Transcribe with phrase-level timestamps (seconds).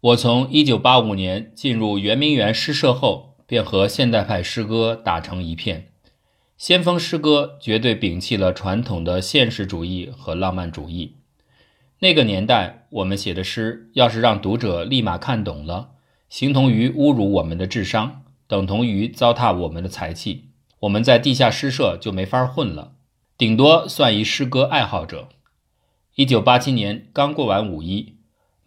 [0.00, 5.92] 我从1985年进入圆明园诗社后，便和现代派诗歌打成一片。
[6.56, 11.16] 先锋诗歌绝对摒弃了传统的现实主义和浪漫主义。
[11.98, 15.90] 那个年代，我们写的诗要是让读者立马看懂了，
[16.30, 20.46] 形同于侮辱我们的智商，等同于糟蹋我们的才气。
[20.80, 22.92] 我们在地下诗社就没法混了，
[23.36, 25.28] 顶多算一诗歌爱好者。
[26.14, 28.14] 一九八七年刚过完五一，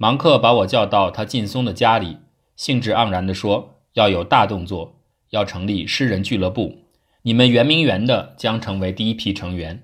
[0.04, 2.18] 芒克把我叫到他劲松的家里，
[2.58, 5.00] 兴致盎然地说：“要有大动作，
[5.30, 6.80] 要成立诗人俱乐部。”
[7.24, 9.82] 你们圆明园的将成为第一批成员，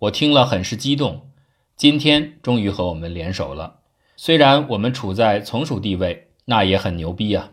[0.00, 1.28] 我听了很是激动。
[1.76, 3.76] 今天终于和我们联手了，
[4.16, 7.52] 虽然我们处在从属地位，那也很牛逼啊。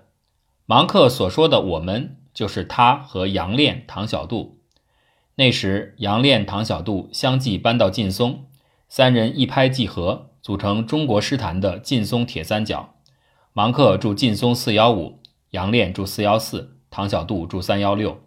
[0.65, 4.57] 芒克所说的“我们”就是他和杨炼、唐小杜。
[5.35, 8.45] 那时，杨炼、唐小杜相继搬到劲松，
[8.89, 12.95] 三人一拍即合，组成中国诗坛的劲松铁三角。
[13.53, 15.19] 芒克住劲松四幺五，
[15.51, 18.19] 杨炼住四幺四，唐小杜住三幺六。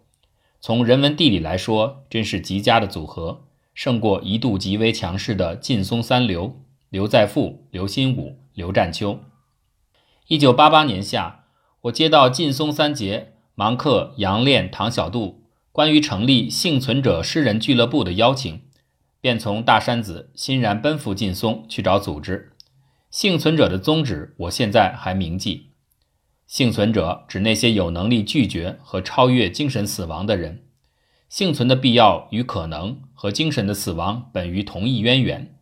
[0.59, 3.43] 从人文地理来说，真是极佳的组合，
[3.75, 9.19] 胜过一度极为强势的劲松三流：刘在富、刘心武、刘占秋。
[10.27, 11.43] 一九八八年夏，
[11.81, 18.61] 我接到劲松三杰芒克、杨炼、唐小杜关于成立幸存者诗人俱乐部的邀请，
[19.21, 22.53] 便从大山子欣然奔赴劲松去找组织。
[23.09, 25.71] 幸存者的宗旨，我现在还铭记。
[26.45, 30.63] 幸存者指那些有能力拒绝和超越精神死亡的人。
[31.29, 35.55] 幸存的必要与可能和精神的死亡本于同一渊源，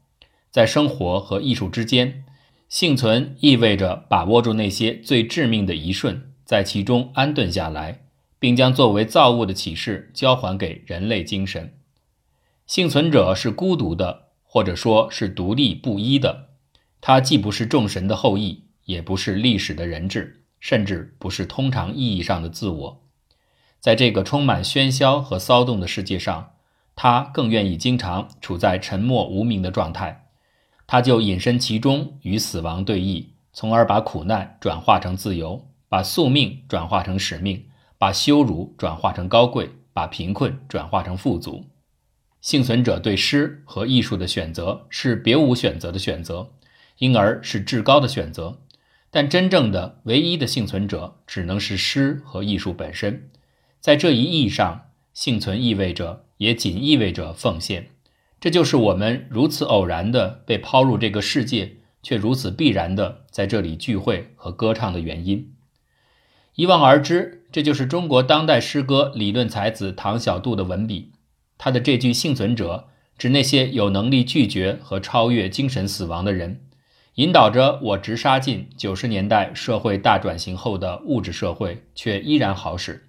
[0.51, 2.23] 在生活和艺术之间，
[2.69, 8.05] 幸存意味着把握住那些最致命的一瞬，在其中安顿下来，
[8.37, 11.73] 并将作为造物的启示交还给人类精神。
[12.67, 16.49] 幸存者是孤独的，或者说是独立不一的。
[17.01, 20.41] 他既不是众神的后裔，也不是历史的人质。
[20.61, 23.03] 甚至不是通常意义上的自我，
[23.79, 26.53] 在这个充满喧嚣和骚动的世界上，
[26.95, 30.25] 他更愿意经常处在沉默无名的状态。
[30.87, 37.67] 他就隐身其中，与死亡对弈，从而把苦难转化成自由，把宿命转化成使命，
[37.99, 41.63] 把羞辱转化成高贵，把贫困转化成富足。
[42.45, 46.51] 幸存者对诗和艺术的选择是别无选择的选择，
[46.99, 48.59] 因而是至高的选择。
[49.09, 53.31] 但真正的唯一的幸存者，只能是诗和艺术本身。
[53.79, 57.87] 在这一意义上，幸存意味着，也仅意味着奉献。
[58.39, 65.51] 这就是我们如此偶然的被抛入这个世界，却如此必然的在这里聚会和歌唱的原因。
[66.53, 71.11] 一望而知，这就是中国当代诗歌理论才子唐小杜的文笔。
[71.57, 76.61] 他的这句“幸存者”指那些有能力拒绝和超越精神死亡的人。
[77.15, 83.07] 引导着我直杀进九十年代社会大转型后的物质社会，却依然好使。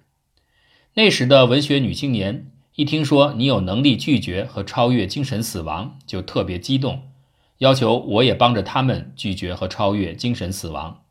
[0.93, 7.09] 那时的文学女青年一听说你有能力拒绝和超越精神死亡，就特别激动，
[7.57, 11.01] 要求我也帮着他们拒绝和超越精神死亡。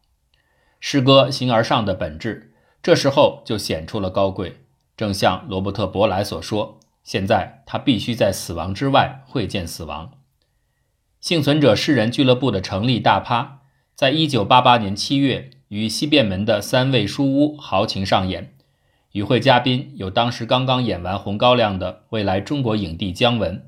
[0.80, 4.60] 诗歌形而上的本质，这时候就显出了高贵。
[4.96, 10.10] 正像罗伯特·伯莱所说：“现在他必须在死亡之外会见死亡。”
[11.20, 13.60] 幸存者诗人俱乐部的成立大趴，
[13.94, 18.54] 在一九八八年七月于西便门的三味书屋豪情上演。
[19.12, 23.64] 与会嘉宾有当时刚刚演完《红高粱》的未来中国影帝姜文。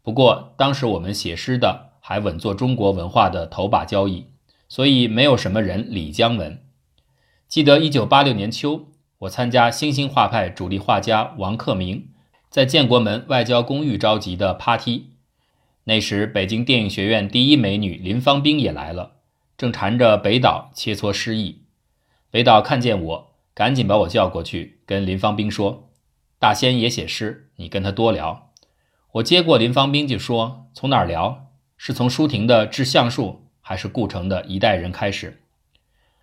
[0.00, 4.28] 不过当时我们写诗的还稳坐中国文化的头把交椅，
[4.68, 6.62] 所以没有什么人理姜文。
[7.46, 8.86] 记得一九八六年秋，
[9.18, 12.08] 我参加新兴画派主力画家王克明
[12.50, 15.10] 在建国门外交公寓召集的 party。
[15.84, 19.12] 那时，北京电影学院第一美女林芳兵也来了，
[19.56, 21.62] 正缠着北岛切磋诗意。
[22.28, 25.90] 北岛看见我，赶紧把我叫过去，跟林芳兵说
[26.40, 28.50] ：“大仙也写诗，你跟他多聊。”
[29.14, 31.46] 我接过林芳兵就说：“从哪儿聊？
[31.76, 33.26] 是从舒婷的《致橡树》，
[33.60, 35.40] 还是顾城的《一代人》开始？”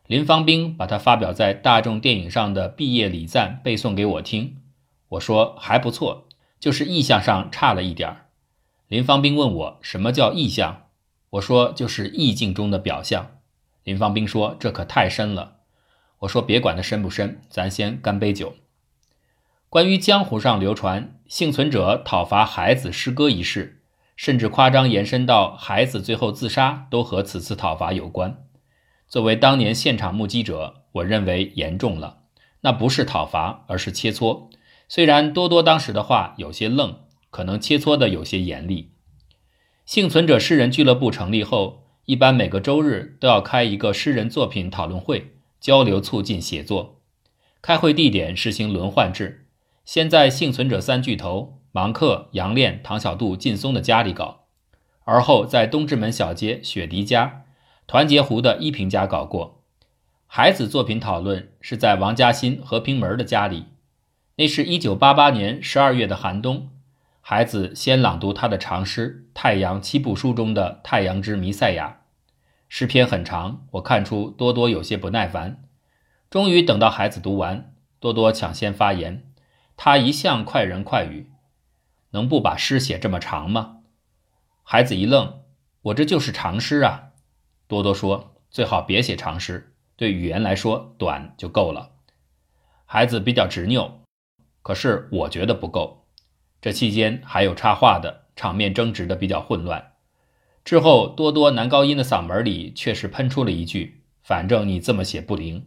[0.07, 4.57] 林芳兵把他发表在大众电影上的毕业礼赞背诵给我听。
[5.09, 6.26] 我说：“还不错，
[6.59, 8.25] 就是意象上差了一点儿。”
[8.87, 10.83] 林芳兵问我什么叫意象，
[11.31, 13.39] 我说就是意境中的表象。
[13.83, 15.57] 林芳兵说这可太深了。
[16.19, 18.55] 我说别管它深不深，咱先干杯酒。
[19.69, 23.81] 关于江湖上流传幸存者讨伐孩子诗歌一事，
[24.15, 28.45] 甚至夸张延伸到孩子最后自杀都和此次讨伐有关。
[29.07, 32.23] 作为当年现场目击者，我认为严重了。
[32.61, 34.49] 那不是讨伐，而是切磋。
[34.87, 36.99] 虽然多多当时的话有些愣。
[37.29, 38.93] 可能切磋的有些严厉。
[39.85, 47.01] 幸存者诗人俱乐部成立后，一般每个周日都要开一个诗人作品讨论会，交流促进写作。
[47.61, 49.45] 开会地点实行轮换制，
[49.85, 54.45] 先在幸存者三巨头芒克、杨炼、唐小杜、劲松的家里搞，
[55.03, 57.43] 而后在东直门小街雪迪家、
[57.85, 59.63] 团结湖的依萍家搞过。
[60.25, 63.65] 孩子作品讨论是在王家新和平门的家里，
[64.39, 66.69] 那是一九八八年十二月的寒冬。
[67.21, 72.01] 孩子先朗读他的长诗《太阳七部书》中的《太阳之弥赛亚》，
[72.69, 75.63] 诗篇很长，我看出多多有些不耐烦。
[76.29, 79.23] 终于等到孩子读完，多多抢先发言。
[79.75, 81.31] 他一向快人快语，
[82.11, 83.77] 能不把诗写这么长吗？
[84.61, 85.41] 孩子一愣
[85.81, 87.05] ：“我这就是长诗啊。”
[87.67, 91.93] 多多说：“最好别写长诗，对语言来说，短就够了。”
[92.85, 94.03] 孩子比较执拗，
[94.67, 96.03] 可是我觉得不够。
[96.59, 99.93] 这期间还有插话的，场面争执的比较混乱。
[100.65, 105.65] 之后，多多男高音的嗓门里确实喷出了一句：“反正你这么写不灵。”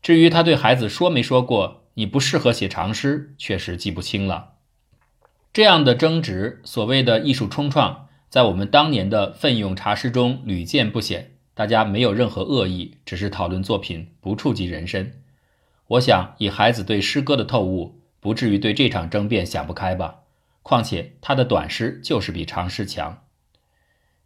[0.00, 4.52] 至于他对孩子说没说过“你不适合写长诗”，确实记不清了。
[5.52, 11.32] 这样的争执，所谓的艺术冲撞，在我们当年的奋勇茶诗中屡见不鲜。
[11.52, 15.20] 大家没有任何恶意，只是讨论作品，不触及人身。
[15.88, 18.00] 我想，以孩子对诗歌的透悟。
[18.24, 20.20] 不至于对这场争辩想不开吧？
[20.62, 23.22] 况且他的短诗就是比长诗强。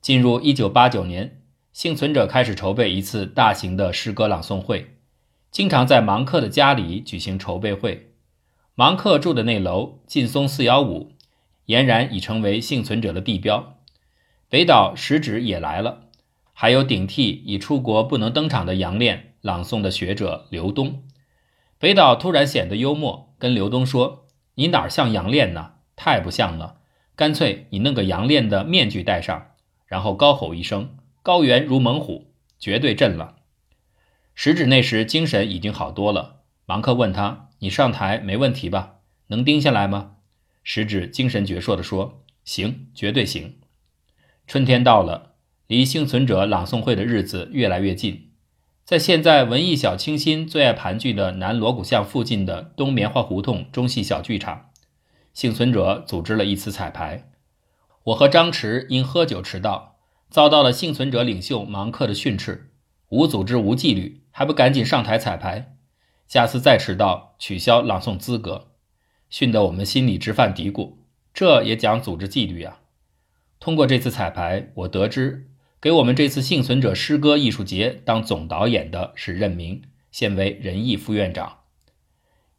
[0.01, 1.43] 进入一九八九年，
[1.73, 4.95] 幸存者开始筹备一次大型的诗歌朗诵会，
[5.51, 8.13] 经常在芒克的家里举行筹备会。
[8.77, 11.11] 芒克住的那楼劲松四幺五，
[11.67, 13.81] 俨然已成为幸存者的地标。
[14.49, 16.03] 北岛实指也来了，
[16.53, 21.03] 还有顶替已出国不能登场的杨炼朗诵的学者刘东。
[21.81, 24.27] 北岛突然显得幽默，跟刘东说
[24.57, 25.75] ：“你哪像杨炼呢？
[25.97, 26.81] 太不像了！
[27.17, 29.53] 干脆你弄个杨炼的面具戴上，
[29.87, 33.37] 然后高吼一声‘高原如猛虎’，绝对震了。”
[34.35, 36.43] 食指那时精神已经好多了。
[36.67, 38.97] 芒克问他：“你上台没问题吧？
[39.29, 40.17] 能盯下来吗？”
[40.63, 43.59] 食指精神矍铄地说：“行，绝对行。”
[44.47, 45.35] 春天到了，
[45.67, 48.28] 离幸存者朗诵会的日子越来越近。
[48.89, 54.71] 在现在文艺小清新最爱盘踞的南锣鼓巷附近的东棉花胡同中戏小剧场，
[55.35, 57.29] 幸存者组织了一次彩排。
[58.05, 59.99] 我和张弛因喝酒迟到，
[60.31, 62.71] 遭到了幸存者领袖芒克的训斥：
[63.11, 65.77] 无组织无纪律，还不赶紧上台彩排？
[66.27, 68.69] 下次再迟到，取消朗诵资格。
[69.29, 70.95] 训得我们心里直犯嘀咕：
[71.35, 72.81] 这也讲组织纪律啊！
[73.61, 75.48] 通过这次彩排，我得知。
[75.81, 81.59] 给我们这次幸存者诗歌艺术节当总导演的是任明，现为仁义副院长。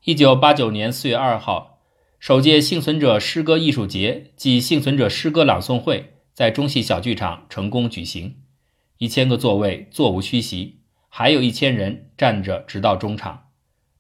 [0.06, 1.82] 一九八九年四月二号，
[2.18, 8.38] 首届幸存者诗歌艺术节暨幸存者诗歌朗诵会在中戏小剧场成功举行，
[9.00, 10.80] 一千个座位座无虚席，
[11.10, 13.50] 还有一千人站着直到中场。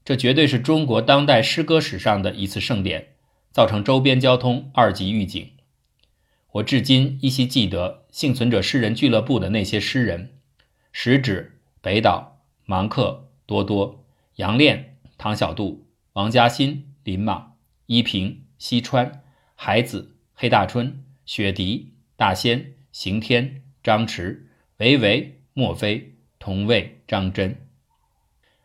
[0.06, 3.10] 这绝对是中国当代诗歌史上的一次盛典，
[3.52, 5.50] 造成周边交通二级预警。
[6.54, 10.34] 我至今依稀记得幸存者诗人俱乐部的那些诗人：
[10.92, 14.04] 食指、北岛、芒克、多多、
[14.38, 17.56] 杨炼、唐小杜、王嘉欣、林莽、
[17.86, 19.22] 依萍、西川、
[19.54, 24.40] 海子、黑大春、雪迪、大仙、刑天、张弛、
[24.78, 27.68] 维维、莫非、童卫、张真。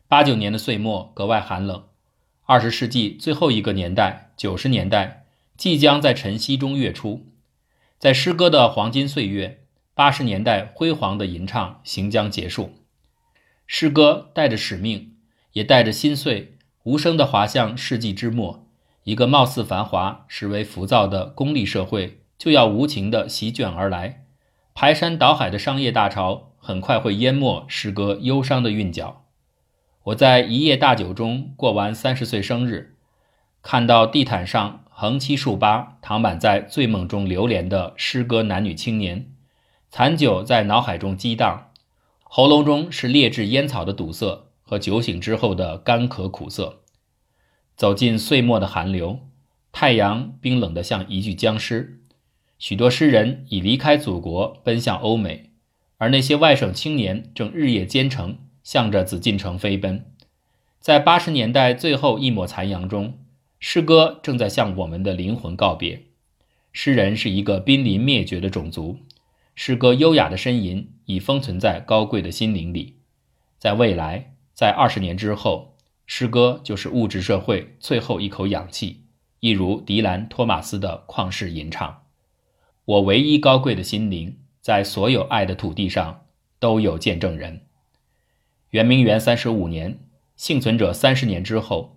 [0.07, 1.83] 八九年的岁末格外寒冷，
[2.45, 7.27] 二十世纪最后一个年代，九十年代即将在晨曦中跃出。
[7.97, 9.61] 在诗歌的黄金岁月，
[9.93, 12.73] 八十年代辉煌的吟唱行将结束。
[13.65, 15.15] 诗歌带着使命，
[15.53, 18.67] 也带着心碎，无声地滑向世纪之末。
[19.05, 24.25] 一个貌似繁华，实为浮躁的功利社会，就要无情地席卷而来。
[24.73, 29.23] 排山倒海的商业大潮，很快会淹没诗歌忧伤的韵脚。
[30.03, 32.95] 我在一夜大酒中过完三十岁生日，
[33.63, 34.84] 看到地毯上。
[34.97, 39.29] 横七竖八躺满在醉梦中流连的诗歌男女青年，
[39.89, 41.69] 残酒在脑海中激荡，
[42.23, 46.83] 喉咙中是劣质烟草的堵塞和酒醒之后的干渴苦涩。
[47.75, 49.19] 走进岁末的寒流，
[49.73, 51.99] 太阳冰冷得像一具僵尸。
[52.57, 55.51] 许多诗人已离开祖国，奔向欧美，
[55.97, 60.05] 而那些外省青年正日夜兼程，向着紫禁城飞奔。
[60.79, 63.19] 在八十年代最后一抹残阳中。
[63.67, 66.03] 诗歌正在向我们的灵魂告别。
[66.71, 68.99] 诗人是一个濒临灭绝的种族，
[69.55, 72.97] 诗歌优雅的呻吟已封存在高贵的心灵里。
[73.57, 79.05] 在未来，在二十年之后，诗歌就是物质社会最后一口氧气，
[79.39, 82.03] 一如迪兰·托马斯的旷世吟唱。
[82.85, 86.27] 我唯一高贵的心灵，在所有爱的土地上
[86.59, 87.61] 都有见证人。
[88.69, 89.97] 圆明园三十五年，
[90.35, 91.94] 幸存者三十年之后，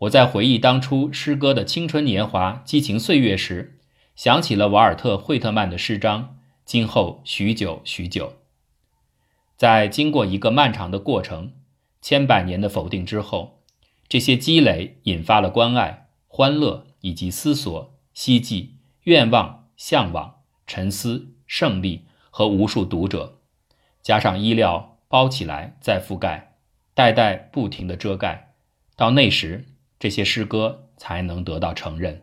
[0.00, 3.78] 我在回忆当初诗歌的青春年华、激情岁月时，
[4.16, 6.38] 想起了瓦尔特·惠特曼的诗章。
[6.64, 8.32] 今后许久许久，
[9.58, 11.52] 在经过一个漫长的过程、
[12.00, 13.60] 千百年的否定之后，
[14.08, 23.40] 这些积累引发了关爱、欢乐以及思索、希冀、愿望、向往、沉思、胜利和无数读者，
[24.00, 26.54] 加上衣料包起来再覆盖，
[26.94, 28.54] 代代不停的遮盖，
[28.96, 29.66] 到那时，
[30.00, 32.22] 这些诗歌才能得到承认。